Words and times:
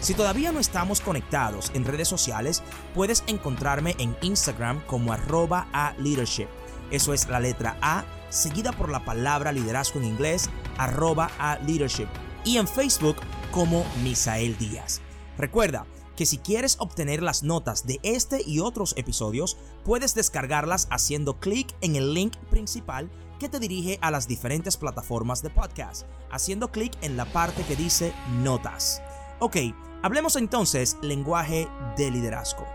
Si 0.00 0.14
todavía 0.14 0.50
no 0.50 0.60
estamos 0.60 1.02
conectados 1.02 1.70
en 1.74 1.84
redes 1.84 2.08
sociales, 2.08 2.62
puedes 2.94 3.22
encontrarme 3.26 3.94
en 3.98 4.16
Instagram 4.22 4.80
como 4.86 5.12
arroba 5.12 5.68
a 5.74 5.92
leadership. 5.98 6.48
Eso 6.90 7.12
es 7.12 7.28
la 7.28 7.38
letra 7.38 7.76
A, 7.82 8.04
seguida 8.30 8.72
por 8.72 8.88
la 8.88 9.04
palabra 9.04 9.52
liderazgo 9.52 10.00
en 10.00 10.06
inglés, 10.06 10.48
arroba 10.78 11.30
a 11.38 11.58
leadership. 11.58 12.08
Y 12.44 12.56
en 12.56 12.66
Facebook 12.66 13.16
como 13.52 13.84
Misael 14.02 14.56
Díaz. 14.56 15.02
Recuerda 15.36 15.86
que 16.16 16.24
si 16.24 16.38
quieres 16.38 16.76
obtener 16.78 17.22
las 17.22 17.42
notas 17.42 17.86
de 17.86 18.00
este 18.02 18.42
y 18.44 18.60
otros 18.60 18.94
episodios, 18.96 19.58
puedes 19.84 20.14
descargarlas 20.14 20.88
haciendo 20.90 21.38
clic 21.38 21.74
en 21.82 21.96
el 21.96 22.14
link 22.14 22.36
principal 22.50 23.10
que 23.38 23.50
te 23.50 23.58
dirige 23.58 23.98
a 24.00 24.10
las 24.10 24.26
diferentes 24.26 24.78
plataformas 24.78 25.42
de 25.42 25.50
podcast, 25.50 26.06
haciendo 26.30 26.70
clic 26.70 26.92
en 27.02 27.18
la 27.18 27.26
parte 27.26 27.64
que 27.64 27.76
dice 27.76 28.14
notas. 28.42 29.02
Ok, 29.40 29.56
Hablemos 30.02 30.36
entonces 30.36 30.96
lenguaje 31.02 31.68
de 31.98 32.10
liderazgo. 32.10 32.66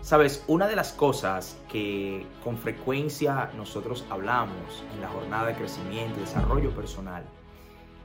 Sabes, 0.00 0.44
una 0.46 0.68
de 0.68 0.76
las 0.76 0.92
cosas 0.92 1.56
que 1.68 2.24
con 2.44 2.56
frecuencia 2.56 3.50
nosotros 3.56 4.06
hablamos 4.10 4.84
en 4.94 5.00
la 5.00 5.08
jornada 5.08 5.48
de 5.48 5.56
crecimiento 5.56 6.18
y 6.18 6.20
desarrollo 6.20 6.72
personal 6.72 7.24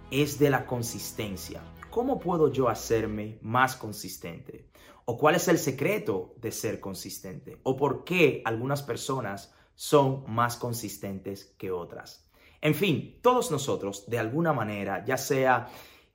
es 0.10 0.40
de 0.40 0.50
la 0.50 0.66
consistencia. 0.66 1.62
¿Cómo 1.92 2.20
puedo 2.20 2.52
yo 2.52 2.68
hacerme 2.68 3.38
más 3.44 3.76
consistente? 3.76 4.72
¿O 5.06 5.20
cuál 5.20 5.36
es 5.36 5.48
el 5.48 5.60
secreto 5.60 6.34
de 6.42 6.52
ser 6.52 6.80
consistente? 6.80 7.60
¿O 7.62 7.78
por 7.78 8.04
qué 8.04 8.42
algunas 8.44 8.82
personas 8.82 9.54
son 9.76 10.24
más 10.28 10.58
consistentes 10.58 11.54
que 11.60 11.70
otras? 11.70 12.28
En 12.60 12.74
fin, 12.74 13.20
todos 13.22 13.52
nosotros, 13.52 14.10
de 14.10 14.18
alguna 14.18 14.52
manera, 14.52 15.06
ya 15.06 15.18
sea 15.18 15.68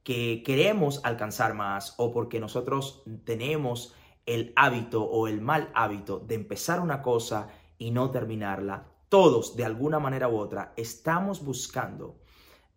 que 0.08 0.42
queremos 0.42 1.02
alcanzar 1.04 1.52
más 1.52 1.92
o 1.98 2.10
porque 2.10 2.40
nosotros 2.40 3.02
tenemos 3.24 3.94
el 4.24 4.54
hábito 4.56 5.04
o 5.04 5.28
el 5.28 5.42
mal 5.42 5.70
hábito 5.74 6.18
de 6.18 6.34
empezar 6.34 6.80
una 6.80 7.02
cosa 7.02 7.48
y 7.76 7.90
no 7.90 8.10
terminarla, 8.10 8.86
todos 9.10 9.54
de 9.54 9.66
alguna 9.66 9.98
manera 9.98 10.30
u 10.30 10.38
otra 10.38 10.72
estamos 10.78 11.44
buscando 11.44 12.22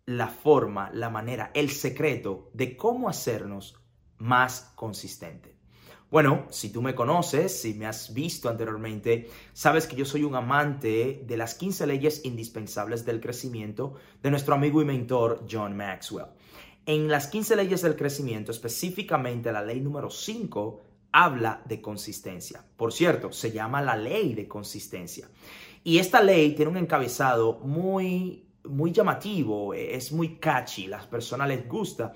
la 0.04 0.28
forma, 0.28 0.90
la 0.92 1.08
manera, 1.08 1.50
el 1.54 1.70
secreto 1.70 2.50
de 2.52 2.76
cómo 2.76 3.08
hacernos 3.08 3.80
más 4.18 4.70
consistente. 4.76 5.56
Bueno, 6.10 6.44
si 6.50 6.70
tú 6.70 6.82
me 6.82 6.94
conoces, 6.94 7.58
si 7.62 7.72
me 7.72 7.86
has 7.86 8.12
visto 8.12 8.50
anteriormente, 8.50 9.30
sabes 9.54 9.86
que 9.86 9.96
yo 9.96 10.04
soy 10.04 10.24
un 10.24 10.34
amante 10.34 11.24
de 11.26 11.36
las 11.38 11.54
15 11.54 11.86
leyes 11.86 12.26
indispensables 12.26 13.06
del 13.06 13.22
crecimiento 13.22 13.94
de 14.22 14.30
nuestro 14.30 14.54
amigo 14.54 14.82
y 14.82 14.84
mentor 14.84 15.46
John 15.50 15.74
Maxwell. 15.74 16.26
En 16.84 17.08
las 17.08 17.28
15 17.28 17.54
leyes 17.54 17.82
del 17.82 17.94
crecimiento, 17.94 18.50
específicamente 18.50 19.52
la 19.52 19.62
ley 19.62 19.80
número 19.80 20.10
5, 20.10 20.80
habla 21.12 21.62
de 21.64 21.80
consistencia. 21.80 22.64
Por 22.76 22.92
cierto, 22.92 23.30
se 23.30 23.52
llama 23.52 23.80
la 23.82 23.96
ley 23.96 24.34
de 24.34 24.48
consistencia. 24.48 25.28
Y 25.84 25.98
esta 25.98 26.20
ley 26.22 26.54
tiene 26.54 26.72
un 26.72 26.78
encabezado 26.78 27.60
muy, 27.60 28.46
muy 28.64 28.90
llamativo, 28.90 29.74
es 29.74 30.10
muy 30.10 30.38
catchy, 30.38 30.88
las 30.88 31.06
personas 31.06 31.48
les 31.48 31.68
gusta, 31.68 32.14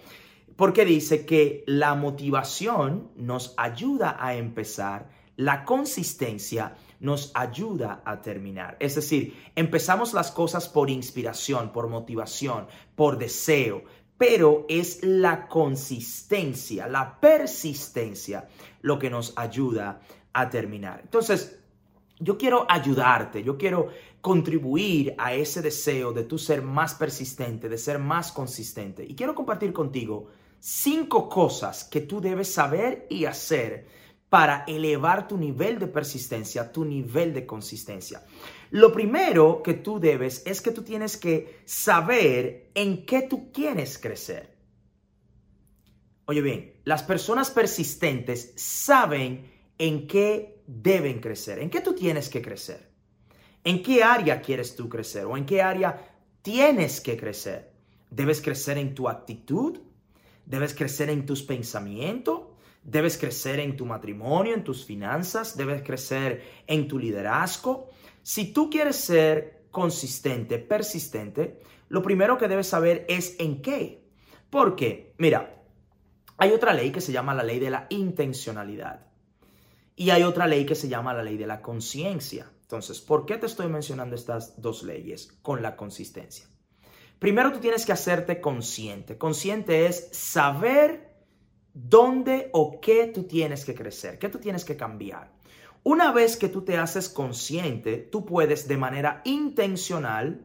porque 0.56 0.84
dice 0.84 1.24
que 1.24 1.62
la 1.66 1.94
motivación 1.94 3.12
nos 3.14 3.54
ayuda 3.56 4.16
a 4.18 4.34
empezar, 4.34 5.10
la 5.36 5.64
consistencia 5.64 6.74
nos 6.98 7.30
ayuda 7.34 8.02
a 8.04 8.22
terminar. 8.22 8.76
Es 8.80 8.94
decir, 8.94 9.36
empezamos 9.54 10.14
las 10.14 10.30
cosas 10.30 10.68
por 10.68 10.88
inspiración, 10.88 11.72
por 11.72 11.88
motivación, 11.88 12.66
por 12.94 13.18
deseo, 13.18 13.84
pero 14.18 14.64
es 14.68 15.02
la 15.02 15.46
consistencia, 15.48 16.88
la 16.88 17.20
persistencia 17.20 18.48
lo 18.82 18.98
que 18.98 19.10
nos 19.10 19.32
ayuda 19.36 20.00
a 20.32 20.48
terminar. 20.48 21.00
Entonces, 21.02 21.58
yo 22.18 22.38
quiero 22.38 22.66
ayudarte, 22.68 23.42
yo 23.42 23.58
quiero 23.58 23.88
contribuir 24.20 25.14
a 25.18 25.34
ese 25.34 25.60
deseo 25.60 26.12
de 26.12 26.24
tú 26.24 26.38
ser 26.38 26.62
más 26.62 26.94
persistente, 26.94 27.68
de 27.68 27.78
ser 27.78 27.98
más 27.98 28.32
consistente. 28.32 29.04
Y 29.04 29.14
quiero 29.14 29.34
compartir 29.34 29.72
contigo 29.72 30.28
cinco 30.58 31.28
cosas 31.28 31.84
que 31.84 32.00
tú 32.00 32.20
debes 32.20 32.52
saber 32.52 33.06
y 33.10 33.26
hacer 33.26 33.86
para 34.28 34.64
elevar 34.66 35.28
tu 35.28 35.36
nivel 35.36 35.78
de 35.78 35.86
persistencia, 35.86 36.72
tu 36.72 36.84
nivel 36.84 37.32
de 37.32 37.46
consistencia. 37.46 38.24
Lo 38.70 38.92
primero 38.92 39.62
que 39.62 39.74
tú 39.74 40.00
debes 40.00 40.42
es 40.46 40.60
que 40.60 40.72
tú 40.72 40.82
tienes 40.82 41.16
que 41.16 41.60
saber 41.64 42.70
en 42.74 43.06
qué 43.06 43.22
tú 43.22 43.52
quieres 43.52 43.98
crecer. 43.98 44.56
Oye 46.26 46.40
bien, 46.42 46.80
las 46.84 47.02
personas 47.04 47.50
persistentes 47.50 48.52
saben 48.56 49.48
en 49.78 50.06
qué 50.08 50.62
deben 50.66 51.20
crecer, 51.20 51.60
en 51.60 51.70
qué 51.70 51.80
tú 51.80 51.94
tienes 51.94 52.28
que 52.28 52.42
crecer, 52.42 52.90
en 53.62 53.82
qué 53.82 54.02
área 54.02 54.42
quieres 54.42 54.74
tú 54.74 54.88
crecer 54.88 55.24
o 55.26 55.36
en 55.36 55.46
qué 55.46 55.62
área 55.62 56.16
tienes 56.42 57.00
que 57.00 57.16
crecer. 57.16 57.72
Debes 58.10 58.40
crecer 58.40 58.78
en 58.78 58.94
tu 58.94 59.08
actitud, 59.08 59.78
debes 60.44 60.74
crecer 60.74 61.10
en 61.10 61.26
tus 61.26 61.42
pensamientos, 61.42 62.40
debes 62.82 63.18
crecer 63.18 63.60
en 63.60 63.76
tu 63.76 63.84
matrimonio, 63.84 64.54
en 64.54 64.64
tus 64.64 64.84
finanzas, 64.84 65.56
debes 65.56 65.82
crecer 65.82 66.42
en 66.66 66.88
tu 66.88 66.98
liderazgo, 66.98 67.90
si 68.26 68.52
tú 68.52 68.70
quieres 68.70 68.96
ser 68.96 69.68
consistente, 69.70 70.58
persistente, 70.58 71.60
lo 71.88 72.02
primero 72.02 72.36
que 72.36 72.48
debes 72.48 72.66
saber 72.66 73.06
es 73.08 73.36
en 73.38 73.62
qué. 73.62 74.04
Porque, 74.50 75.14
mira, 75.16 75.62
hay 76.36 76.50
otra 76.50 76.74
ley 76.74 76.90
que 76.90 77.00
se 77.00 77.12
llama 77.12 77.34
la 77.34 77.44
ley 77.44 77.60
de 77.60 77.70
la 77.70 77.86
intencionalidad. 77.88 79.06
Y 79.94 80.10
hay 80.10 80.24
otra 80.24 80.48
ley 80.48 80.66
que 80.66 80.74
se 80.74 80.88
llama 80.88 81.14
la 81.14 81.22
ley 81.22 81.36
de 81.36 81.46
la 81.46 81.62
conciencia. 81.62 82.50
Entonces, 82.62 83.00
¿por 83.00 83.26
qué 83.26 83.36
te 83.36 83.46
estoy 83.46 83.68
mencionando 83.68 84.16
estas 84.16 84.60
dos 84.60 84.82
leyes 84.82 85.28
con 85.40 85.62
la 85.62 85.76
consistencia? 85.76 86.48
Primero 87.20 87.52
tú 87.52 87.60
tienes 87.60 87.86
que 87.86 87.92
hacerte 87.92 88.40
consciente. 88.40 89.18
Consciente 89.18 89.86
es 89.86 90.08
saber 90.10 91.14
dónde 91.72 92.50
o 92.52 92.80
qué 92.80 93.06
tú 93.06 93.22
tienes 93.22 93.64
que 93.64 93.76
crecer, 93.76 94.18
qué 94.18 94.28
tú 94.28 94.40
tienes 94.40 94.64
que 94.64 94.76
cambiar. 94.76 95.35
Una 95.86 96.10
vez 96.10 96.36
que 96.36 96.48
tú 96.48 96.62
te 96.62 96.78
haces 96.78 97.08
consciente, 97.08 97.98
tú 97.98 98.26
puedes 98.26 98.66
de 98.66 98.76
manera 98.76 99.22
intencional 99.24 100.44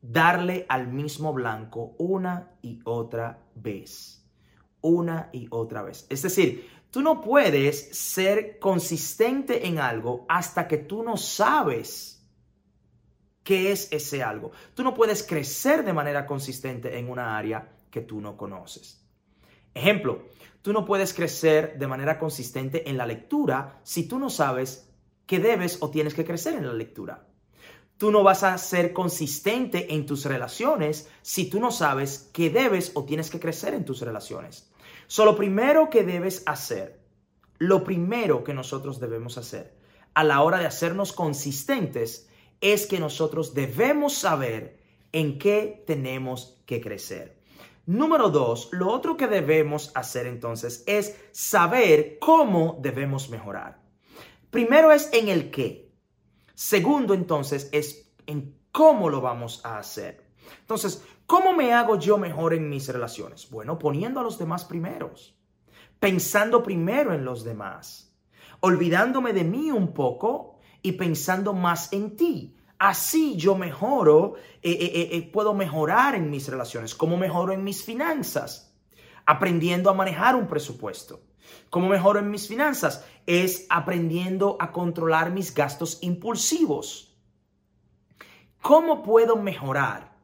darle 0.00 0.64
al 0.70 0.88
mismo 0.88 1.34
blanco 1.34 1.94
una 1.98 2.56
y 2.62 2.80
otra 2.84 3.44
vez. 3.54 4.26
Una 4.80 5.28
y 5.34 5.48
otra 5.50 5.82
vez. 5.82 6.06
Es 6.08 6.22
decir, 6.22 6.66
tú 6.90 7.02
no 7.02 7.20
puedes 7.20 7.94
ser 7.94 8.58
consistente 8.58 9.66
en 9.66 9.80
algo 9.80 10.24
hasta 10.30 10.66
que 10.66 10.78
tú 10.78 11.02
no 11.02 11.18
sabes 11.18 12.26
qué 13.42 13.70
es 13.70 13.92
ese 13.92 14.22
algo. 14.22 14.52
Tú 14.72 14.82
no 14.82 14.94
puedes 14.94 15.24
crecer 15.24 15.84
de 15.84 15.92
manera 15.92 16.24
consistente 16.24 16.98
en 16.98 17.10
una 17.10 17.36
área 17.36 17.76
que 17.90 18.00
tú 18.00 18.18
no 18.18 18.38
conoces. 18.38 19.03
Ejemplo, 19.74 20.28
tú 20.62 20.72
no 20.72 20.84
puedes 20.84 21.12
crecer 21.12 21.78
de 21.78 21.86
manera 21.86 22.18
consistente 22.18 22.88
en 22.88 22.96
la 22.96 23.06
lectura 23.06 23.80
si 23.82 24.08
tú 24.08 24.18
no 24.18 24.30
sabes 24.30 24.88
que 25.26 25.38
debes 25.38 25.78
o 25.80 25.90
tienes 25.90 26.14
que 26.14 26.24
crecer 26.24 26.54
en 26.54 26.66
la 26.66 26.72
lectura. 26.72 27.26
Tú 27.96 28.10
no 28.10 28.22
vas 28.22 28.42
a 28.42 28.56
ser 28.58 28.92
consistente 28.92 29.94
en 29.94 30.06
tus 30.06 30.24
relaciones 30.24 31.08
si 31.22 31.48
tú 31.48 31.60
no 31.60 31.70
sabes 31.70 32.30
que 32.32 32.50
debes 32.50 32.92
o 32.94 33.04
tienes 33.04 33.30
que 33.30 33.40
crecer 33.40 33.74
en 33.74 33.84
tus 33.84 34.00
relaciones. 34.00 34.70
So, 35.06 35.24
lo 35.24 35.36
primero 35.36 35.90
que 35.90 36.02
debes 36.02 36.42
hacer, 36.46 37.00
lo 37.58 37.84
primero 37.84 38.42
que 38.42 38.54
nosotros 38.54 39.00
debemos 39.00 39.38
hacer 39.38 39.74
a 40.14 40.24
la 40.24 40.42
hora 40.42 40.58
de 40.58 40.66
hacernos 40.66 41.12
consistentes 41.12 42.28
es 42.60 42.86
que 42.86 43.00
nosotros 43.00 43.52
debemos 43.52 44.14
saber 44.14 44.78
en 45.12 45.38
qué 45.38 45.82
tenemos 45.86 46.60
que 46.66 46.80
crecer. 46.80 47.36
Número 47.86 48.30
dos, 48.30 48.70
lo 48.72 48.88
otro 48.90 49.16
que 49.16 49.26
debemos 49.26 49.92
hacer 49.94 50.26
entonces 50.26 50.84
es 50.86 51.16
saber 51.32 52.18
cómo 52.18 52.78
debemos 52.80 53.28
mejorar. 53.28 53.78
Primero 54.50 54.90
es 54.90 55.12
en 55.12 55.28
el 55.28 55.50
qué. 55.50 55.92
Segundo 56.54 57.12
entonces 57.12 57.68
es 57.72 58.10
en 58.26 58.56
cómo 58.72 59.10
lo 59.10 59.20
vamos 59.20 59.60
a 59.64 59.78
hacer. 59.78 60.24
Entonces, 60.60 61.04
¿cómo 61.26 61.52
me 61.52 61.74
hago 61.74 61.98
yo 61.98 62.16
mejor 62.16 62.54
en 62.54 62.68
mis 62.68 62.88
relaciones? 62.88 63.50
Bueno, 63.50 63.78
poniendo 63.78 64.20
a 64.20 64.22
los 64.22 64.38
demás 64.38 64.64
primeros. 64.64 65.36
pensando 66.04 66.62
primero 66.62 67.14
en 67.14 67.24
los 67.24 67.44
demás, 67.44 68.14
olvidándome 68.60 69.32
de 69.32 69.42
mí 69.42 69.70
un 69.70 69.94
poco 69.94 70.58
y 70.82 70.92
pensando 70.92 71.54
más 71.54 71.94
en 71.94 72.14
ti. 72.16 72.56
Así 72.78 73.36
yo 73.36 73.54
mejoro, 73.54 74.34
eh, 74.62 74.72
eh, 74.72 75.08
eh, 75.12 75.30
puedo 75.32 75.54
mejorar 75.54 76.14
en 76.14 76.30
mis 76.30 76.48
relaciones, 76.48 76.94
como 76.94 77.16
mejoro 77.16 77.52
en 77.52 77.64
mis 77.64 77.84
finanzas, 77.84 78.74
aprendiendo 79.26 79.90
a 79.90 79.94
manejar 79.94 80.36
un 80.36 80.48
presupuesto. 80.48 81.20
¿Cómo 81.70 81.88
mejoro 81.88 82.18
en 82.18 82.30
mis 82.30 82.48
finanzas? 82.48 83.04
Es 83.26 83.66
aprendiendo 83.68 84.56
a 84.60 84.72
controlar 84.72 85.30
mis 85.30 85.54
gastos 85.54 85.98
impulsivos. 86.02 87.16
¿Cómo 88.60 89.02
puedo 89.02 89.36
mejorar? 89.36 90.14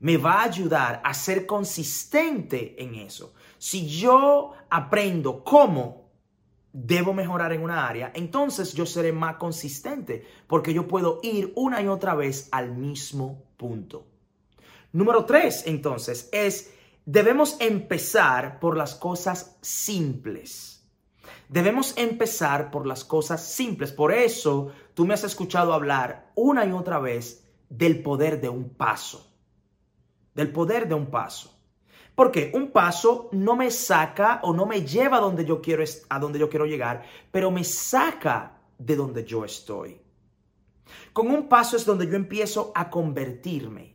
Me 0.00 0.16
va 0.16 0.34
a 0.34 0.44
ayudar 0.44 1.00
a 1.04 1.12
ser 1.14 1.46
consistente 1.46 2.80
en 2.82 2.94
eso. 2.94 3.34
Si 3.58 3.88
yo 3.88 4.52
aprendo 4.70 5.42
cómo 5.42 6.07
debo 6.72 7.12
mejorar 7.14 7.52
en 7.52 7.62
una 7.62 7.88
área, 7.88 8.12
entonces 8.14 8.74
yo 8.74 8.86
seré 8.86 9.12
más 9.12 9.36
consistente 9.36 10.26
porque 10.46 10.74
yo 10.74 10.86
puedo 10.86 11.20
ir 11.22 11.52
una 11.56 11.80
y 11.80 11.88
otra 11.88 12.14
vez 12.14 12.48
al 12.52 12.76
mismo 12.76 13.44
punto. 13.56 14.06
Número 14.92 15.24
tres, 15.24 15.64
entonces, 15.66 16.28
es 16.32 16.72
debemos 17.04 17.56
empezar 17.60 18.58
por 18.60 18.76
las 18.76 18.94
cosas 18.94 19.58
simples. 19.60 20.78
Debemos 21.48 21.94
empezar 21.96 22.70
por 22.70 22.86
las 22.86 23.04
cosas 23.04 23.42
simples. 23.42 23.92
Por 23.92 24.12
eso 24.12 24.72
tú 24.94 25.06
me 25.06 25.14
has 25.14 25.24
escuchado 25.24 25.72
hablar 25.72 26.30
una 26.34 26.64
y 26.64 26.72
otra 26.72 26.98
vez 26.98 27.44
del 27.68 28.02
poder 28.02 28.40
de 28.40 28.48
un 28.48 28.70
paso. 28.70 29.30
Del 30.34 30.52
poder 30.52 30.88
de 30.88 30.94
un 30.94 31.06
paso. 31.06 31.57
Porque 32.18 32.50
un 32.52 32.72
paso 32.72 33.28
no 33.30 33.54
me 33.54 33.70
saca 33.70 34.40
o 34.42 34.52
no 34.52 34.66
me 34.66 34.82
lleva 34.82 35.18
a 35.18 35.20
donde 35.20 35.44
yo 35.44 35.62
quiero, 35.62 35.84
a 36.08 36.18
donde 36.18 36.40
yo 36.40 36.50
quiero 36.50 36.66
llegar, 36.66 37.04
pero 37.30 37.52
me 37.52 37.62
saca 37.62 38.58
de 38.76 38.96
donde 38.96 39.24
yo 39.24 39.44
estoy. 39.44 40.00
Con 41.12 41.30
un 41.30 41.48
paso 41.48 41.76
es 41.76 41.86
donde 41.86 42.08
yo 42.08 42.16
empiezo 42.16 42.72
a 42.74 42.90
convertirme. 42.90 43.94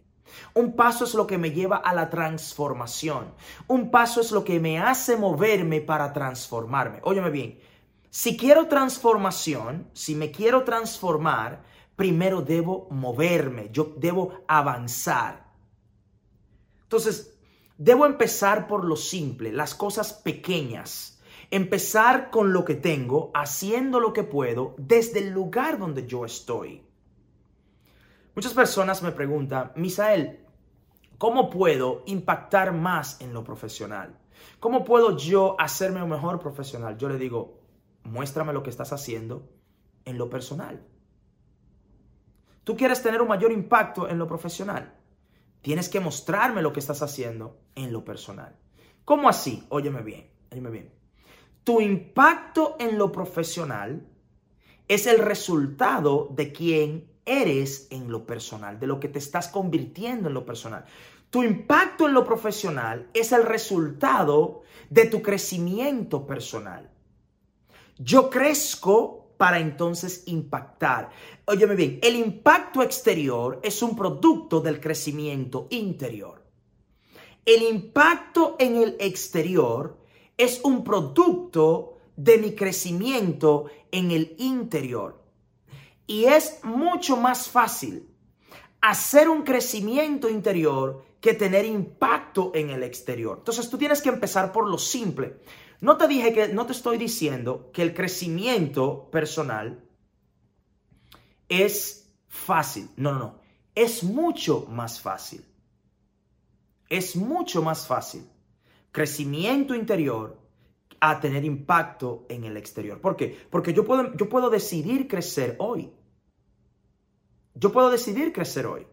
Un 0.53 0.73
paso 0.73 1.03
es 1.03 1.13
lo 1.15 1.27
que 1.27 1.37
me 1.37 1.51
lleva 1.51 1.75
a 1.75 1.93
la 1.93 2.09
transformación. 2.09 3.33
Un 3.67 3.91
paso 3.91 4.21
es 4.21 4.31
lo 4.31 4.45
que 4.45 4.57
me 4.57 4.79
hace 4.79 5.17
moverme 5.17 5.81
para 5.81 6.13
transformarme. 6.13 7.01
Óyeme 7.03 7.29
bien, 7.29 7.59
si 8.09 8.37
quiero 8.37 8.69
transformación, 8.69 9.89
si 9.91 10.15
me 10.15 10.31
quiero 10.31 10.63
transformar, 10.63 11.61
primero 11.97 12.41
debo 12.41 12.87
moverme, 12.89 13.67
yo 13.69 13.93
debo 13.97 14.45
avanzar. 14.47 15.43
Entonces, 16.83 17.32
debo 17.83 18.05
empezar 18.05 18.67
por 18.67 18.85
lo 18.85 18.95
simple, 18.95 19.51
las 19.51 19.75
cosas 19.75 20.13
pequeñas. 20.13 21.19
Empezar 21.51 22.31
con 22.31 22.53
lo 22.53 22.63
que 22.63 22.75
tengo, 22.75 23.29
haciendo 23.33 23.99
lo 23.99 24.13
que 24.13 24.23
puedo 24.23 24.73
desde 24.77 25.19
el 25.19 25.31
lugar 25.31 25.77
donde 25.77 26.07
yo 26.07 26.25
estoy. 26.25 26.81
Muchas 28.35 28.53
personas 28.53 29.03
me 29.03 29.11
preguntan, 29.11 29.73
Misael, 29.75 30.39
¿cómo 31.17 31.49
puedo 31.49 32.03
impactar 32.05 32.71
más 32.71 33.19
en 33.21 33.33
lo 33.33 33.43
profesional? 33.43 34.17
¿Cómo 34.59 34.83
puedo 34.85 35.17
yo 35.17 35.55
hacerme 35.59 36.01
un 36.01 36.09
mejor 36.09 36.39
profesional? 36.39 36.97
Yo 36.97 37.09
le 37.09 37.17
digo, 37.17 37.59
muéstrame 38.03 38.53
lo 38.53 38.63
que 38.63 38.69
estás 38.69 38.93
haciendo 38.93 39.49
en 40.05 40.17
lo 40.17 40.29
personal. 40.29 40.81
Tú 42.63 42.77
quieres 42.77 43.03
tener 43.03 43.21
un 43.21 43.27
mayor 43.27 43.51
impacto 43.51 44.07
en 44.07 44.17
lo 44.17 44.25
profesional. 44.25 45.02
Tienes 45.63 45.87
que 45.87 46.01
mostrarme 46.01 46.61
lo 46.61 46.73
que 46.73 46.81
estás 46.81 47.01
haciendo 47.01 47.57
en 47.73 47.93
lo 47.93 48.03
personal. 48.03 48.53
¿Cómo 49.05 49.29
así? 49.29 49.65
Óyeme 49.69 50.03
bien, 50.03 50.29
óyeme 50.51 50.69
bien. 50.69 50.93
Tu 51.63 51.79
impacto 51.79 52.75
en 52.79 52.97
lo 52.97 53.13
profesional 53.13 54.05
es 54.89 55.07
el 55.07 55.19
resultado 55.19 56.27
de 56.35 56.51
quien 56.51 57.09
eres 57.25 57.87
en 57.91 58.11
lo 58.11 58.25
personal, 58.25 58.77
de 58.77 58.87
lo 58.87 58.99
que 58.99 59.07
te 59.07 59.19
estás 59.19 59.47
convirtiendo 59.47 60.27
en 60.27 60.33
lo 60.33 60.45
personal. 60.45 60.83
Tu 61.29 61.43
impacto 61.43 62.07
en 62.07 62.13
lo 62.13 62.25
profesional 62.25 63.09
es 63.13 63.31
el 63.31 63.43
resultado 63.43 64.63
de 64.89 65.05
tu 65.05 65.21
crecimiento 65.21 66.27
personal. 66.27 66.91
Yo 67.97 68.29
crezco 68.29 69.22
para 69.43 69.59
entonces 69.59 70.23
impactar. 70.27 71.09
Óyeme 71.43 71.75
bien, 71.75 71.99
el 72.01 72.15
impacto 72.15 72.81
exterior 72.81 73.59
es 73.61 73.81
un 73.81 73.93
producto 73.93 74.61
del 74.61 74.79
crecimiento 74.79 75.67
interior. 75.69 76.45
El 77.43 77.63
impacto 77.63 78.55
en 78.57 78.77
el 78.77 78.95
exterior 79.01 79.97
es 80.37 80.61
un 80.63 80.81
producto 80.81 81.97
de 82.15 82.37
mi 82.37 82.55
crecimiento 82.55 83.65
en 83.91 84.11
el 84.11 84.33
interior. 84.39 85.21
Y 86.07 86.23
es 86.23 86.63
mucho 86.63 87.17
más 87.17 87.49
fácil 87.49 88.07
hacer 88.79 89.27
un 89.27 89.41
crecimiento 89.41 90.29
interior 90.29 91.03
que 91.19 91.33
tener 91.33 91.65
impacto 91.65 92.53
en 92.55 92.69
el 92.69 92.81
exterior. 92.81 93.39
Entonces 93.39 93.69
tú 93.69 93.77
tienes 93.77 94.01
que 94.01 94.07
empezar 94.07 94.53
por 94.53 94.69
lo 94.69 94.77
simple. 94.77 95.41
No 95.83 95.97
te 95.97 96.07
dije 96.07 96.31
que, 96.31 96.47
no 96.47 96.65
te 96.65 96.71
estoy 96.71 96.97
diciendo 96.97 97.69
que 97.73 97.81
el 97.81 97.93
crecimiento 97.93 99.11
personal 99.11 99.83
es 101.49 102.09
fácil. 102.29 102.89
No, 102.95 103.11
no, 103.11 103.19
no. 103.19 103.39
Es 103.75 104.01
mucho 104.01 104.65
más 104.69 105.01
fácil. 105.01 105.43
Es 106.87 107.17
mucho 107.17 107.61
más 107.61 107.85
fácil. 107.85 108.25
Crecimiento 108.93 109.75
interior 109.75 110.39
a 111.01 111.19
tener 111.19 111.43
impacto 111.43 112.27
en 112.29 112.45
el 112.45 112.55
exterior. 112.55 113.01
¿Por 113.01 113.17
qué? 113.17 113.37
Porque 113.49 113.73
yo 113.73 113.83
puedo, 113.83 114.15
yo 114.15 114.29
puedo 114.29 114.49
decidir 114.49 115.09
crecer 115.09 115.57
hoy. 115.59 115.91
Yo 117.55 117.73
puedo 117.73 117.89
decidir 117.89 118.31
crecer 118.31 118.67
hoy. 118.67 118.87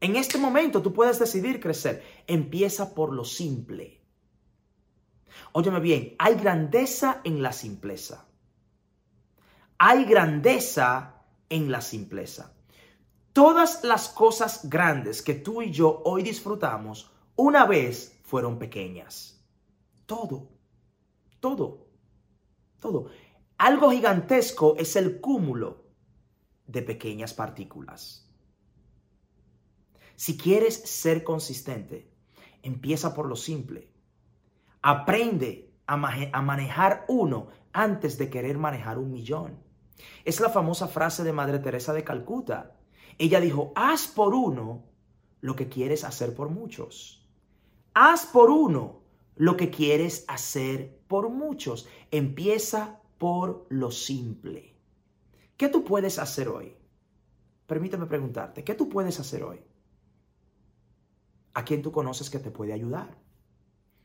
En 0.00 0.16
este 0.16 0.38
momento 0.38 0.80
tú 0.80 0.94
puedes 0.94 1.18
decidir 1.18 1.60
crecer. 1.60 2.02
Empieza 2.26 2.94
por 2.94 3.12
lo 3.12 3.26
simple. 3.26 4.01
Óyeme 5.52 5.80
bien, 5.80 6.14
hay 6.18 6.34
grandeza 6.34 7.20
en 7.24 7.42
la 7.42 7.52
simpleza. 7.52 8.26
Hay 9.78 10.04
grandeza 10.04 11.24
en 11.48 11.70
la 11.70 11.80
simpleza. 11.80 12.54
Todas 13.32 13.82
las 13.84 14.08
cosas 14.08 14.68
grandes 14.68 15.22
que 15.22 15.34
tú 15.34 15.62
y 15.62 15.70
yo 15.70 16.02
hoy 16.04 16.22
disfrutamos 16.22 17.10
una 17.34 17.66
vez 17.66 18.18
fueron 18.22 18.58
pequeñas. 18.58 19.42
Todo 20.06 20.52
todo, 21.42 21.88
todo. 22.78 23.10
Algo 23.58 23.90
gigantesco 23.90 24.76
es 24.78 24.94
el 24.94 25.20
cúmulo 25.20 25.84
de 26.66 26.82
pequeñas 26.82 27.34
partículas. 27.34 28.32
Si 30.14 30.38
quieres 30.38 30.74
ser 30.74 31.24
consistente, 31.24 32.08
empieza 32.62 33.12
por 33.12 33.26
lo 33.26 33.34
simple. 33.34 33.91
Aprende 34.82 35.72
a, 35.86 35.96
manejar 35.96 37.04
uno 37.08 37.48
antes 37.72 38.18
de 38.18 38.28
querer 38.28 38.58
manejar 38.58 38.98
un 38.98 39.12
millón. 39.12 39.62
Es 40.24 40.40
la 40.40 40.48
famosa 40.48 40.88
frase 40.88 41.22
de 41.22 41.32
Madre 41.32 41.60
Teresa 41.60 41.92
de 41.92 42.04
Calcuta. 42.04 42.76
Ella 43.18 43.40
dijo, 43.40 43.72
haz 43.76 44.08
por 44.08 44.34
uno 44.34 44.84
lo 45.40 45.54
que 45.54 45.68
quieres 45.68 46.02
hacer 46.02 46.34
por 46.34 46.50
muchos. 46.50 47.28
Haz 47.94 48.26
por 48.26 48.50
uno 48.50 49.02
lo 49.36 49.56
que 49.56 49.70
quieres 49.70 50.24
hacer 50.28 51.00
por 51.06 51.28
muchos. 51.28 51.88
Empieza 52.10 53.00
por 53.18 53.66
lo 53.68 53.90
simple. 53.90 54.76
¿Qué 55.56 55.68
tú 55.68 55.84
puedes 55.84 56.18
hacer 56.18 56.48
hoy? 56.48 56.76
Permíteme 57.66 58.06
preguntarte, 58.06 58.64
¿qué 58.64 58.74
tú 58.74 58.88
puedes 58.88 59.20
hacer 59.20 59.44
hoy? 59.44 59.62
¿A 61.54 61.64
quién 61.64 61.82
tú 61.82 61.92
conoces 61.92 62.28
que 62.30 62.38
te 62.38 62.50
puede 62.50 62.72
ayudar? 62.72 63.21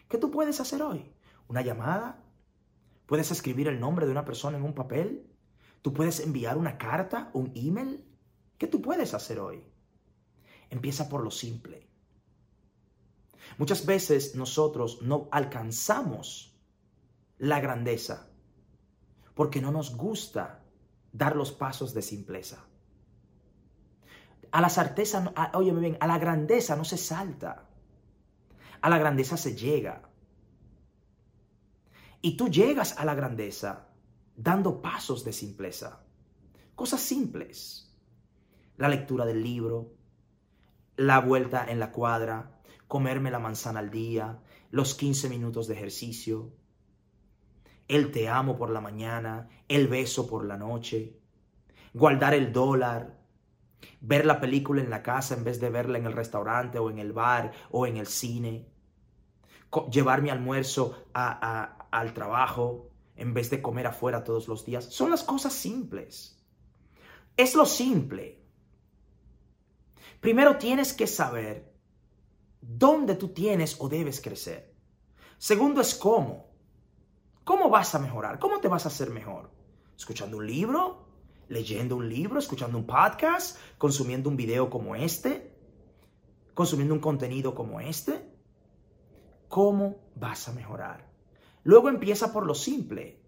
¿Qué 0.08 0.18
tú 0.18 0.32
puedes 0.32 0.60
hacer 0.60 0.82
hoy? 0.82 1.12
¿Una 1.48 1.62
llamada? 1.62 2.24
¿Puedes 3.06 3.32
escribir 3.32 3.68
el 3.68 3.80
nombre 3.80 4.06
de 4.06 4.12
una 4.12 4.26
persona 4.26 4.58
en 4.58 4.64
un 4.64 4.74
papel? 4.74 5.30
¿Tú 5.82 5.94
puedes 5.94 6.20
enviar 6.20 6.58
una 6.58 6.78
carta, 6.78 7.30
un 7.34 7.52
email? 7.56 8.06
¿Qué 8.58 8.68
tú 8.68 8.82
puedes 8.82 9.14
hacer 9.14 9.40
hoy? 9.40 9.64
Empieza 10.70 11.08
por 11.08 11.24
lo 11.24 11.32
simple. 11.32 11.88
Muchas 13.58 13.86
veces 13.86 14.36
nosotros 14.36 15.02
no 15.02 15.30
alcanzamos 15.32 16.58
la 17.38 17.60
grandeza 17.60 18.30
porque 19.34 19.62
no 19.62 19.72
nos 19.72 19.96
gusta 19.96 20.64
dar 21.14 21.36
los 21.36 21.52
pasos 21.52 21.94
de 21.94 22.02
simpleza. 22.02 22.66
A 24.52 24.62
la 24.62 24.70
certeza, 24.70 25.34
óyeme 25.54 25.80
bien, 25.82 25.98
a 26.00 26.08
la 26.08 26.18
grandeza 26.18 26.76
no 26.76 26.84
se 26.84 26.98
salta. 26.98 27.67
A 28.82 28.90
la 28.90 28.98
grandeza 28.98 29.38
se 29.38 29.56
llega. 29.56 30.10
Y 32.22 32.38
tú 32.38 32.50
llegas 32.50 32.98
a 32.98 33.06
la 33.06 33.16
grandeza 33.16 33.90
dando 34.36 34.82
pasos 34.82 35.24
de 35.24 35.34
simpleza. 35.34 36.04
Cosas 36.76 37.02
simples. 37.02 37.96
La 38.78 38.90
lectura 38.90 39.26
del 39.26 39.42
libro, 39.42 39.94
la 40.96 41.20
vuelta 41.20 41.66
en 41.68 41.80
la 41.80 41.92
cuadra, 41.92 42.62
comerme 42.88 43.32
la 43.32 43.40
manzana 43.40 43.80
al 43.80 43.90
día, 43.90 44.40
los 44.72 44.96
15 44.96 45.30
minutos 45.30 45.68
de 45.68 45.76
ejercicio. 45.76 46.54
el 47.88 48.12
te 48.12 48.28
amo 48.28 48.58
por 48.58 48.70
la 48.70 48.82
mañana, 48.82 49.48
el 49.70 49.88
beso 49.88 50.28
por 50.28 50.46
la 50.46 50.58
noche, 50.58 51.22
guardar 51.94 52.34
el 52.34 52.52
dólar, 52.52 53.18
ver 54.02 54.26
la 54.26 54.40
película 54.40 54.82
en 54.82 54.90
la 54.90 55.04
casa 55.04 55.36
en 55.36 55.44
vez 55.44 55.60
de 55.60 55.70
verla 55.70 55.98
en 55.98 56.06
el 56.06 56.14
restaurante 56.14 56.80
o 56.80 56.90
en 56.90 57.00
el 57.00 57.14
bar 57.14 57.52
o 57.72 57.86
en 57.86 57.98
el 57.98 58.08
cine, 58.08 58.68
llevar 59.92 60.22
mi 60.22 60.30
almuerzo 60.30 61.08
al 61.14 62.14
trabajo 62.14 62.90
en 63.16 63.34
vez 63.34 63.50
de 63.50 63.62
comer 63.62 63.88
afuera 63.88 64.24
todos 64.24 64.48
los 64.48 64.66
días. 64.66 64.86
Son 64.86 65.10
las 65.10 65.24
cosas 65.24 65.54
simples. 65.54 66.44
Es 67.36 67.56
lo 67.56 67.66
simple. 67.66 68.44
Primero 70.20 70.58
tienes 70.58 70.94
que 70.94 71.08
saber 71.08 71.74
dónde 72.62 73.16
tú 73.16 73.30
tienes 73.30 73.78
o 73.80 73.90
debes 73.90 74.22
crecer. 74.22 74.76
Segundo 75.38 75.82
es 75.82 75.94
cómo. 75.96 76.48
¿Cómo 77.44 77.70
vas 77.70 77.94
a 77.96 78.00
mejorar? 78.00 78.40
¿Cómo 78.40 78.60
te 78.60 78.68
vas 78.68 78.86
a 78.86 78.90
hacer 78.90 79.10
mejor? 79.10 79.52
¿Escuchando 79.96 80.38
un 80.38 80.48
libro? 80.48 81.07
¿Leyendo 81.50 81.96
un 81.96 82.10
libro? 82.10 82.40
¿Escuchando 82.40 82.78
un 82.78 82.86
podcast? 82.86 83.58
¿Consumiendo 83.78 84.30
un 84.30 84.36
video 84.36 84.70
como 84.70 84.96
este? 84.96 85.54
¿Consumiendo 86.54 86.94
un 86.94 87.00
contenido 87.00 87.56
como 87.56 87.80
este? 87.80 88.30
¿Cómo 89.48 90.10
vas 90.16 90.50
a 90.50 90.54
mejorar? 90.54 91.10
Luego 91.64 91.88
empieza 91.88 92.34
por 92.34 92.46
lo 92.46 92.54
simple. 92.54 93.22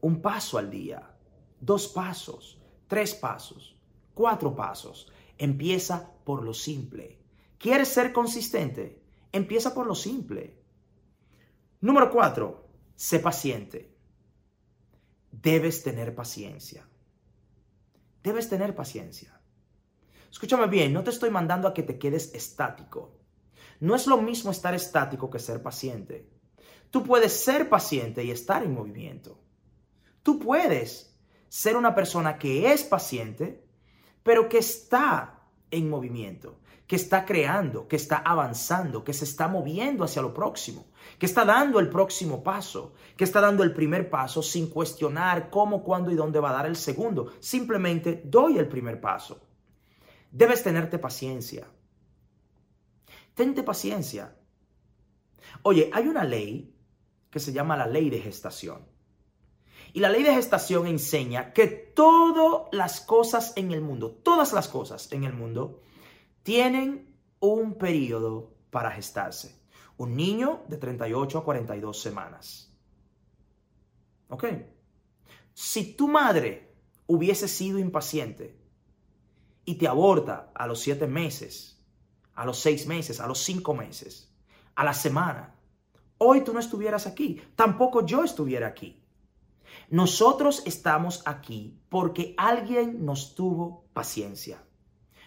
Un 0.00 0.20
paso 0.20 0.58
al 0.58 0.70
día, 0.70 1.16
dos 1.60 1.86
pasos, 1.86 2.60
tres 2.88 3.14
pasos, 3.14 3.76
cuatro 4.14 4.56
pasos. 4.56 5.12
Empieza 5.38 6.10
por 6.24 6.42
lo 6.42 6.52
simple. 6.52 7.20
¿Quieres 7.58 7.88
ser 7.88 8.12
consistente? 8.12 9.00
Empieza 9.30 9.72
por 9.72 9.86
lo 9.86 9.94
simple. 9.94 10.60
Número 11.80 12.10
cuatro, 12.10 12.66
sé 12.96 13.20
paciente. 13.20 13.91
Debes 15.42 15.82
tener 15.82 16.14
paciencia. 16.14 16.88
Debes 18.22 18.48
tener 18.48 18.74
paciencia. 18.74 19.40
Escúchame 20.30 20.68
bien, 20.68 20.92
no 20.92 21.02
te 21.02 21.10
estoy 21.10 21.30
mandando 21.30 21.66
a 21.66 21.74
que 21.74 21.82
te 21.82 21.98
quedes 21.98 22.32
estático. 22.34 23.18
No 23.80 23.96
es 23.96 24.06
lo 24.06 24.16
mismo 24.18 24.52
estar 24.52 24.74
estático 24.74 25.28
que 25.28 25.40
ser 25.40 25.62
paciente. 25.62 26.30
Tú 26.90 27.02
puedes 27.02 27.32
ser 27.32 27.68
paciente 27.68 28.22
y 28.22 28.30
estar 28.30 28.62
en 28.62 28.74
movimiento. 28.74 29.40
Tú 30.22 30.38
puedes 30.38 31.18
ser 31.48 31.76
una 31.76 31.94
persona 31.94 32.38
que 32.38 32.72
es 32.72 32.84
paciente, 32.84 33.66
pero 34.22 34.48
que 34.48 34.58
está 34.58 35.42
en 35.70 35.90
movimiento, 35.90 36.60
que 36.92 36.96
está 36.96 37.24
creando, 37.24 37.88
que 37.88 37.96
está 37.96 38.18
avanzando, 38.18 39.02
que 39.02 39.14
se 39.14 39.24
está 39.24 39.48
moviendo 39.48 40.04
hacia 40.04 40.20
lo 40.20 40.34
próximo, 40.34 40.84
que 41.18 41.24
está 41.24 41.42
dando 41.42 41.80
el 41.80 41.88
próximo 41.88 42.42
paso, 42.42 42.92
que 43.16 43.24
está 43.24 43.40
dando 43.40 43.62
el 43.62 43.72
primer 43.72 44.10
paso 44.10 44.42
sin 44.42 44.68
cuestionar 44.68 45.48
cómo, 45.48 45.84
cuándo 45.84 46.10
y 46.10 46.16
dónde 46.16 46.38
va 46.38 46.50
a 46.50 46.52
dar 46.52 46.66
el 46.66 46.76
segundo. 46.76 47.32
Simplemente 47.40 48.20
doy 48.26 48.58
el 48.58 48.68
primer 48.68 49.00
paso. 49.00 49.40
Debes 50.30 50.62
tenerte 50.62 50.98
paciencia. 50.98 51.66
Tente 53.32 53.62
paciencia. 53.62 54.36
Oye, 55.62 55.88
hay 55.94 56.06
una 56.06 56.24
ley 56.24 56.76
que 57.30 57.40
se 57.40 57.54
llama 57.54 57.74
la 57.74 57.86
ley 57.86 58.10
de 58.10 58.20
gestación. 58.20 58.86
Y 59.94 60.00
la 60.00 60.10
ley 60.10 60.24
de 60.24 60.34
gestación 60.34 60.86
enseña 60.86 61.54
que 61.54 61.68
todas 61.68 62.68
las 62.70 63.00
cosas 63.00 63.54
en 63.56 63.72
el 63.72 63.80
mundo, 63.80 64.10
todas 64.10 64.52
las 64.52 64.68
cosas 64.68 65.10
en 65.10 65.24
el 65.24 65.32
mundo, 65.32 65.80
tienen 66.42 67.14
un 67.40 67.74
periodo 67.74 68.54
para 68.70 68.90
gestarse. 68.90 69.60
Un 69.96 70.16
niño 70.16 70.64
de 70.68 70.78
38 70.78 71.38
a 71.38 71.44
42 71.44 72.00
semanas. 72.00 72.74
¿Ok? 74.28 74.44
Si 75.52 75.94
tu 75.94 76.08
madre 76.08 76.74
hubiese 77.06 77.46
sido 77.48 77.78
impaciente 77.78 78.58
y 79.64 79.74
te 79.74 79.86
aborta 79.86 80.50
a 80.54 80.66
los 80.66 80.80
7 80.80 81.06
meses, 81.06 81.84
a 82.34 82.46
los 82.46 82.58
6 82.58 82.86
meses, 82.86 83.20
a 83.20 83.26
los 83.26 83.38
5 83.40 83.74
meses, 83.74 84.34
a 84.74 84.84
la 84.84 84.94
semana, 84.94 85.54
hoy 86.16 86.42
tú 86.42 86.52
no 86.54 86.60
estuvieras 86.60 87.06
aquí, 87.06 87.42
tampoco 87.54 88.06
yo 88.06 88.24
estuviera 88.24 88.66
aquí. 88.68 89.04
Nosotros 89.90 90.62
estamos 90.64 91.22
aquí 91.26 91.78
porque 91.88 92.34
alguien 92.38 93.04
nos 93.04 93.34
tuvo 93.34 93.84
paciencia. 93.92 94.62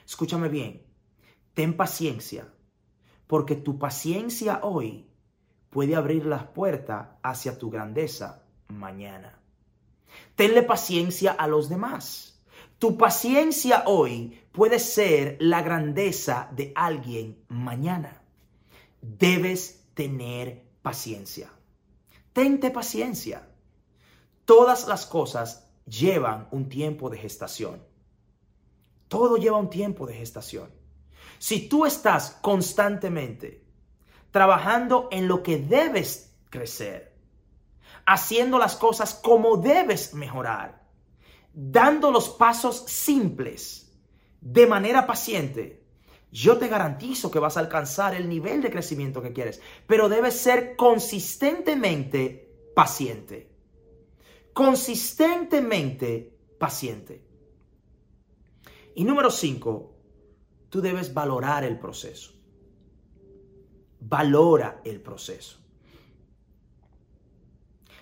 Escúchame 0.06 0.50
bien, 0.50 0.86
ten 1.56 1.76
paciencia, 1.76 2.48
porque 3.26 3.56
tu 3.56 3.80
paciencia 3.80 4.60
hoy 4.62 5.10
puede 5.72 5.96
abrir 5.96 6.26
las 6.26 6.44
puertas 6.44 7.08
hacia 7.24 7.58
tu 7.58 7.72
grandeza 7.72 8.44
mañana. 8.68 9.40
Tenle 10.36 10.62
paciencia 10.64 11.32
a 11.32 11.48
los 11.48 11.68
demás. 11.70 12.44
Tu 12.78 12.98
paciencia 12.98 13.84
hoy 13.88 14.40
puede 14.52 14.80
ser 14.80 15.38
la 15.40 15.62
grandeza 15.62 16.50
de 16.52 16.72
alguien 16.76 17.44
mañana. 17.48 18.22
Debes 19.02 19.86
tener 19.94 20.64
paciencia. 20.82 21.50
Tente 22.34 22.70
paciencia. 22.70 23.48
Todas 24.44 24.88
las 24.88 25.06
cosas 25.06 25.68
llevan 25.86 26.48
un 26.52 26.68
tiempo 26.68 27.10
de 27.10 27.18
gestación. 27.18 27.82
Todo 29.08 29.38
lleva 29.38 29.58
un 29.58 29.70
tiempo 29.70 30.06
de 30.06 30.16
gestación. 30.16 30.70
Si 31.46 31.70
tú 31.70 31.86
estás 31.86 32.40
constantemente 32.42 33.64
trabajando 34.32 35.10
en 35.12 35.28
lo 35.28 35.44
que 35.44 35.60
debes 35.60 36.36
crecer, 36.50 37.16
haciendo 38.04 38.58
las 38.58 38.76
cosas 38.76 39.14
como 39.14 39.58
debes 39.58 40.16
mejorar, 40.16 40.82
dando 41.54 42.10
los 42.10 42.30
pasos 42.30 42.86
simples 42.88 43.96
de 44.42 44.66
manera 44.66 45.06
paciente, 45.06 45.86
yo 46.32 46.58
te 46.58 46.68
garantizo 46.68 47.30
que 47.30 47.38
vas 47.38 47.58
a 47.58 47.60
alcanzar 47.60 48.16
el 48.16 48.28
nivel 48.28 48.64
de 48.64 48.72
crecimiento 48.72 49.22
que 49.22 49.32
quieres, 49.32 49.62
pero 49.86 50.10
debes 50.10 50.34
ser 50.34 50.76
consistentemente 50.76 52.72
paciente 52.76 53.52
consistentemente 54.52 56.40
paciente. 56.58 57.24
Y 58.96 59.04
número 59.04 59.30
cinco, 59.30 59.95
tú 60.76 60.82
debes 60.82 61.14
valorar 61.14 61.64
el 61.64 61.80
proceso. 61.80 62.34
Valora 64.02 64.82
el 64.84 65.00
proceso. 65.00 65.58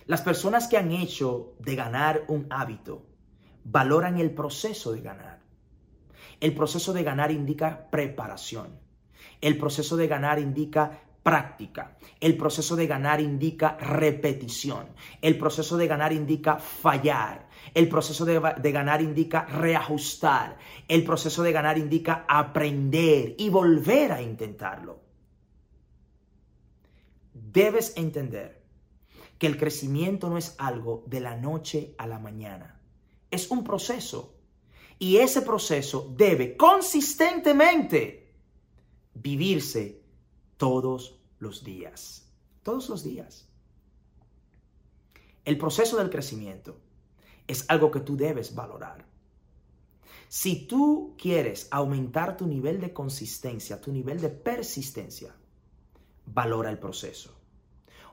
Las 0.07 0.23
personas 0.23 0.67
que 0.67 0.77
han 0.77 0.91
hecho 0.91 1.53
de 1.59 1.75
ganar 1.75 2.23
un 2.29 2.47
hábito 2.49 3.05
valoran 3.63 4.17
el 4.17 4.33
proceso 4.33 4.91
de 4.91 5.01
ganar. 5.01 5.39
El 6.39 6.55
proceso 6.55 6.93
de 6.93 7.03
ganar 7.03 7.31
indica 7.31 7.91
preparación. 7.91 8.79
El 9.39 9.59
proceso 9.59 9.95
de 9.95 10.07
ganar 10.07 10.39
indica 10.39 10.99
práctica. 11.23 11.97
El 12.19 12.37
proceso 12.37 12.75
de 12.75 12.85
ganar 12.85 13.21
indica 13.21 13.77
repetición. 13.77 14.87
El 15.21 15.37
proceso 15.37 15.77
de 15.77 15.87
ganar 15.87 16.11
indica 16.13 16.57
fallar. 16.57 17.47
El 17.73 17.87
proceso 17.87 18.25
de, 18.25 18.71
ganar 18.71 19.01
indica 19.01 19.45
reajustar. 19.45 20.57
El 20.87 21.03
proceso 21.05 21.41
de 21.41 21.53
ganar 21.53 21.77
indica 21.77 22.25
aprender 22.27 23.35
y 23.37 23.49
volver 23.49 24.11
a 24.11 24.21
intentarlo. 24.21 24.99
Debes 27.33 27.93
entender 27.95 28.61
que 29.39 29.47
el 29.47 29.57
crecimiento 29.57 30.29
no 30.29 30.37
es 30.37 30.55
algo 30.57 31.03
de 31.07 31.21
la 31.21 31.37
noche 31.37 31.95
a 31.97 32.05
la 32.05 32.19
mañana. 32.19 32.79
Es 33.31 33.49
un 33.49 33.63
proceso. 33.63 34.35
Y 34.99 35.17
ese 35.17 35.41
proceso 35.41 36.13
debe 36.15 36.55
consistentemente 36.55 38.31
vivirse 39.13 40.02
todos 40.57 41.19
los 41.39 41.63
días. 41.63 42.31
Todos 42.63 42.89
los 42.89 43.03
días. 43.03 43.47
El 45.45 45.57
proceso 45.57 45.97
del 45.97 46.09
crecimiento 46.09 46.77
es 47.47 47.65
algo 47.69 47.91
que 47.91 47.99
tú 47.99 48.15
debes 48.15 48.55
valorar. 48.55 49.05
Si 50.29 50.65
tú 50.65 51.15
quieres 51.17 51.67
aumentar 51.69 52.37
tu 52.37 52.47
nivel 52.47 52.79
de 52.79 52.93
consistencia, 52.93 53.79
tu 53.79 53.91
nivel 53.91 54.19
de 54.19 54.29
persistencia, 54.29 55.35
valora 56.25 56.71
el 56.71 56.79
proceso. 56.79 57.35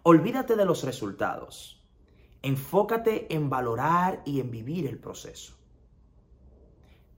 Olvídate 0.02 0.56
de 0.56 0.64
los 0.64 0.82
resultados. 0.82 1.82
Enfócate 2.42 3.35
en 3.35 3.49
valorar 3.49 4.23
y 4.25 4.40
en 4.40 4.50
vivir 4.50 4.87
el 4.87 4.99
proceso. 4.99 5.54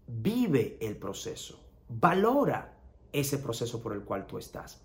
Vive 0.07 0.79
el 0.81 0.97
proceso. 0.97 1.59
Valora 1.89 2.77
ese 3.13 3.39
proceso 3.39 3.83
por 3.83 3.95
el 3.95 4.03
cual 4.03 4.27
tú 4.27 4.39
estás. 4.39 4.83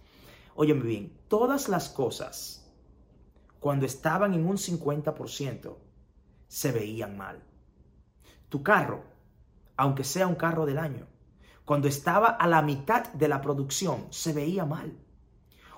Óyeme 0.59 0.81
bien, 0.81 1.15
todas 1.27 1.69
las 1.69 1.87
cosas, 1.87 2.67
cuando 3.59 3.85
estaban 3.85 4.33
en 4.33 4.43
un 4.43 4.57
50%, 4.57 5.77
se 6.47 6.71
veían 6.71 7.15
mal. 7.15 7.43
Tu 8.49 8.63
carro, 8.63 9.03
aunque 9.75 10.03
sea 10.03 10.25
un 10.25 10.33
carro 10.33 10.65
del 10.65 10.79
año, 10.79 11.05
cuando 11.63 11.87
estaba 11.87 12.29
a 12.29 12.47
la 12.47 12.63
mitad 12.63 13.13
de 13.13 13.27
la 13.27 13.39
producción, 13.39 14.07
se 14.09 14.33
veía 14.33 14.65
mal. 14.65 14.97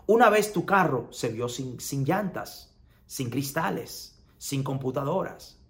Una 0.07 0.29
vez 0.29 0.53
tu 0.53 0.65
carro 0.65 1.11
se 1.11 1.27
vio 1.27 1.49
sin, 1.49 1.81
sin 1.81 2.05
llantas, 2.05 2.73
sin 3.05 3.29
cristales, 3.29 4.23
sin 4.37 4.63
computadoras. 4.63 5.61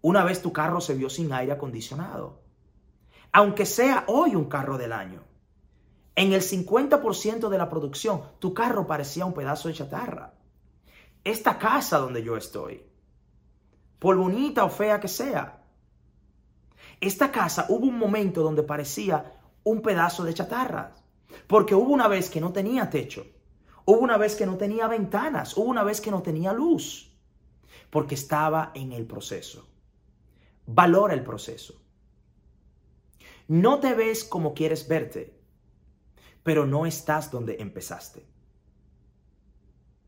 Una 0.00 0.24
vez 0.24 0.40
tu 0.40 0.50
carro 0.50 0.80
se 0.80 0.94
vio 0.94 1.10
sin 1.10 1.30
aire 1.30 1.52
acondicionado. 1.52 2.40
Aunque 3.32 3.66
sea 3.66 4.04
hoy 4.08 4.34
un 4.34 4.46
carro 4.46 4.78
del 4.78 4.94
año, 4.94 5.24
en 6.16 6.32
el 6.32 6.42
50% 6.42 7.48
de 7.48 7.58
la 7.58 7.68
producción, 7.68 8.22
tu 8.38 8.54
carro 8.54 8.86
parecía 8.86 9.26
un 9.26 9.34
pedazo 9.34 9.68
de 9.68 9.74
chatarra. 9.74 10.34
Esta 11.24 11.58
casa 11.58 11.98
donde 11.98 12.22
yo 12.22 12.36
estoy, 12.36 12.82
por 13.98 14.16
bonita 14.16 14.64
o 14.64 14.70
fea 14.70 15.00
que 15.00 15.08
sea, 15.08 15.64
esta 17.00 17.30
casa 17.30 17.66
hubo 17.68 17.86
un 17.86 17.98
momento 17.98 18.42
donde 18.42 18.62
parecía 18.62 19.32
un 19.64 19.82
pedazo 19.82 20.24
de 20.24 20.34
chatarra. 20.34 20.92
Porque 21.46 21.74
hubo 21.74 21.92
una 21.92 22.08
vez 22.08 22.30
que 22.30 22.40
no 22.40 22.52
tenía 22.52 22.90
techo. 22.90 23.26
Hubo 23.84 23.98
una 23.98 24.16
vez 24.16 24.36
que 24.36 24.46
no 24.46 24.56
tenía 24.56 24.86
ventanas. 24.86 25.56
Hubo 25.56 25.66
una 25.66 25.82
vez 25.82 26.00
que 26.00 26.10
no 26.10 26.22
tenía 26.22 26.52
luz. 26.52 27.12
Porque 27.90 28.14
estaba 28.14 28.70
en 28.74 28.92
el 28.92 29.06
proceso. 29.06 29.68
Valora 30.66 31.14
el 31.14 31.24
proceso. 31.24 31.80
No 33.48 33.80
te 33.80 33.94
ves 33.94 34.24
como 34.24 34.54
quieres 34.54 34.88
verte, 34.88 35.38
pero 36.44 36.66
no 36.66 36.86
estás 36.86 37.32
donde 37.32 37.56
empezaste. 37.58 38.24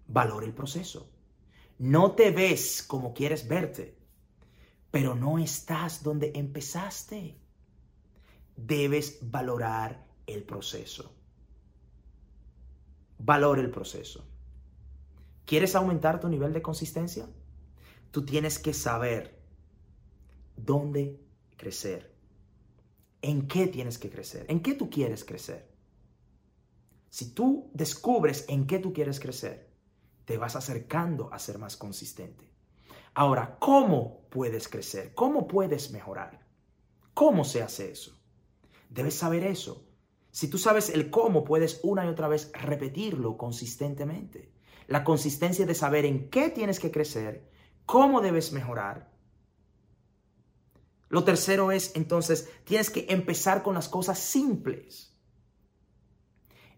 Valora 0.07 0.47
el 0.47 0.55
proceso. 0.55 1.11
No 1.79 2.13
te 2.13 2.31
ves 2.31 2.83
como 2.83 3.13
quieres 3.13 3.49
verte, 3.49 3.99
pero 4.91 5.15
no 5.17 5.39
estás 5.39 6.03
donde 6.03 6.33
empezaste. 6.35 7.41
Debes 8.55 9.19
valorar 9.23 10.07
el 10.27 10.45
proceso. 10.45 11.13
Valora 13.19 13.63
el 13.63 13.71
proceso. 13.71 14.25
¿Quieres 15.47 15.75
aumentar 15.75 16.21
tu 16.21 16.29
nivel 16.29 16.53
de 16.53 16.63
consistencia? 16.63 17.27
Tú 18.11 18.25
tienes 18.25 18.59
que 18.59 18.75
saber 18.75 19.41
dónde 20.57 21.19
crecer. 21.57 22.15
¿En 23.23 23.49
qué 23.49 23.67
tienes 23.69 23.99
que 23.99 24.11
crecer? 24.11 24.45
¿En 24.49 24.61
qué 24.61 24.75
tú 24.75 24.91
quieres 24.91 25.25
crecer? 25.25 25.76
Si 27.11 27.33
tú 27.33 27.71
descubres 27.73 28.45
en 28.49 28.67
qué 28.67 28.79
tú 28.79 28.93
quieres 28.93 29.21
crecer, 29.21 29.71
te 30.25 30.39
vas 30.39 30.57
acercando 30.57 31.33
a 31.33 31.39
ser 31.39 31.59
más 31.59 31.77
consistente. 31.77 32.51
Ahora, 33.15 33.57
¿cómo 33.59 34.27
puedes 34.29 34.69
crecer? 34.69 35.15
¿Cómo 35.15 35.47
puedes 35.47 35.91
mejorar? 35.91 36.47
¿Cómo 37.15 37.45
se 37.45 37.63
hace 37.63 37.91
eso? 37.91 38.13
Debes 38.91 39.15
saber 39.15 39.45
eso. 39.45 39.89
Si 40.31 40.49
tú 40.49 40.59
sabes 40.59 40.91
el 40.91 41.11
cómo, 41.11 41.45
puedes 41.45 41.81
una 41.83 42.05
y 42.05 42.09
otra 42.09 42.29
vez 42.29 42.51
repetirlo 42.53 43.39
consistentemente. 43.39 44.53
La 44.87 45.03
consistencia 45.03 45.65
de 45.65 45.75
saber 45.75 46.05
en 46.05 46.29
qué 46.29 46.51
tienes 46.51 46.79
que 46.79 46.91
crecer, 46.91 47.49
cómo 47.87 48.21
debes 48.21 48.53
mejorar. 48.53 49.11
Lo 51.09 51.25
tercero 51.25 51.73
es, 51.73 51.97
entonces, 51.97 52.51
tienes 52.65 52.91
que 52.91 53.07
empezar 53.09 53.63
con 53.63 53.75
las 53.75 53.89
cosas 53.89 54.19
simples. 54.19 55.16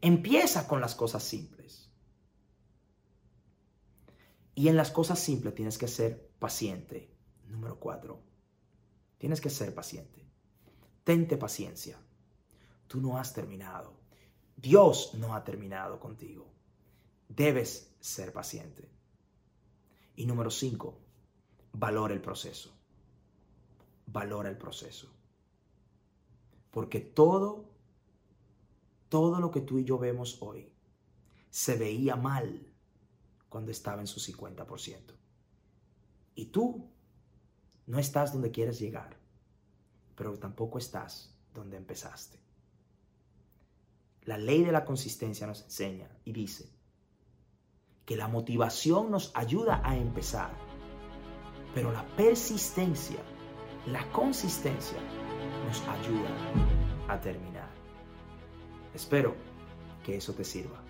Empieza 0.00 0.68
con 0.68 0.80
las 0.80 0.94
cosas 0.94 1.22
simples. 1.22 1.90
Y 4.54 4.68
en 4.68 4.76
las 4.76 4.90
cosas 4.90 5.18
simples 5.18 5.54
tienes 5.54 5.78
que 5.78 5.88
ser 5.88 6.30
paciente. 6.38 7.14
Número 7.46 7.78
cuatro, 7.78 8.20
tienes 9.18 9.40
que 9.40 9.50
ser 9.50 9.74
paciente. 9.74 10.28
Tente 11.04 11.36
paciencia. 11.36 11.98
Tú 12.86 13.00
no 13.00 13.18
has 13.18 13.32
terminado. 13.32 13.98
Dios 14.56 15.14
no 15.14 15.34
ha 15.34 15.44
terminado 15.44 16.00
contigo. 16.00 16.52
Debes 17.28 17.94
ser 18.00 18.32
paciente. 18.32 18.90
Y 20.16 20.26
número 20.26 20.50
cinco, 20.50 20.98
valora 21.72 22.14
el 22.14 22.20
proceso. 22.20 22.74
Valora 24.06 24.48
el 24.48 24.58
proceso. 24.58 25.08
Porque 26.70 27.00
todo 27.00 27.67
todo 29.08 29.40
lo 29.40 29.50
que 29.50 29.60
tú 29.60 29.78
y 29.78 29.84
yo 29.84 29.98
vemos 29.98 30.38
hoy 30.40 30.72
se 31.50 31.76
veía 31.76 32.16
mal 32.16 32.72
cuando 33.48 33.70
estaba 33.70 34.00
en 34.00 34.06
su 34.06 34.20
50%. 34.20 35.14
Y 36.34 36.46
tú 36.46 36.90
no 37.86 37.98
estás 37.98 38.32
donde 38.32 38.50
quieres 38.50 38.78
llegar, 38.78 39.18
pero 40.14 40.38
tampoco 40.38 40.78
estás 40.78 41.34
donde 41.54 41.76
empezaste. 41.76 42.38
La 44.22 44.36
ley 44.36 44.62
de 44.62 44.72
la 44.72 44.84
consistencia 44.84 45.46
nos 45.46 45.62
enseña 45.62 46.10
y 46.24 46.32
dice 46.32 46.70
que 48.04 48.16
la 48.16 48.28
motivación 48.28 49.10
nos 49.10 49.32
ayuda 49.34 49.80
a 49.82 49.96
empezar, 49.96 50.52
pero 51.74 51.92
la 51.92 52.06
persistencia, 52.14 53.20
la 53.86 54.10
consistencia 54.12 54.98
nos 55.66 55.80
ayuda 55.88 57.08
a 57.08 57.20
terminar. 57.20 57.57
Espero 58.98 59.36
que 60.04 60.16
eso 60.16 60.32
te 60.32 60.42
sirva. 60.42 60.82